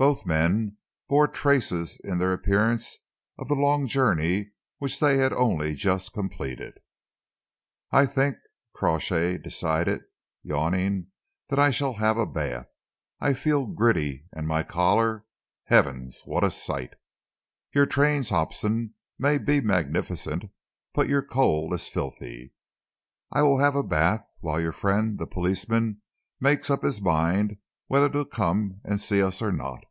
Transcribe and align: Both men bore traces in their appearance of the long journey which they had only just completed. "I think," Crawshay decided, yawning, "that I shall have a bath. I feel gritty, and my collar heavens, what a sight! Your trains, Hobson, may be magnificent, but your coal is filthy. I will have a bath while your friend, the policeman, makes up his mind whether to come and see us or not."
Both 0.00 0.24
men 0.24 0.76
bore 1.08 1.26
traces 1.26 1.98
in 2.04 2.18
their 2.18 2.32
appearance 2.32 2.98
of 3.36 3.48
the 3.48 3.56
long 3.56 3.88
journey 3.88 4.52
which 4.78 5.00
they 5.00 5.16
had 5.16 5.32
only 5.32 5.74
just 5.74 6.12
completed. 6.12 6.78
"I 7.90 8.06
think," 8.06 8.36
Crawshay 8.76 9.38
decided, 9.38 10.02
yawning, 10.44 11.08
"that 11.48 11.58
I 11.58 11.72
shall 11.72 11.94
have 11.94 12.16
a 12.16 12.26
bath. 12.28 12.68
I 13.18 13.32
feel 13.32 13.66
gritty, 13.66 14.28
and 14.32 14.46
my 14.46 14.62
collar 14.62 15.24
heavens, 15.64 16.22
what 16.24 16.44
a 16.44 16.52
sight! 16.52 16.94
Your 17.74 17.84
trains, 17.86 18.30
Hobson, 18.30 18.94
may 19.18 19.36
be 19.36 19.60
magnificent, 19.60 20.44
but 20.94 21.08
your 21.08 21.22
coal 21.22 21.74
is 21.74 21.88
filthy. 21.88 22.52
I 23.32 23.42
will 23.42 23.58
have 23.58 23.74
a 23.74 23.82
bath 23.82 24.24
while 24.38 24.60
your 24.60 24.70
friend, 24.70 25.18
the 25.18 25.26
policeman, 25.26 26.02
makes 26.38 26.70
up 26.70 26.84
his 26.84 27.02
mind 27.02 27.56
whether 27.88 28.08
to 28.10 28.24
come 28.24 28.80
and 28.84 29.00
see 29.00 29.20
us 29.20 29.42
or 29.42 29.50
not." 29.50 29.82